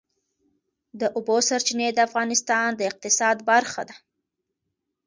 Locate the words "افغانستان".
2.07-2.67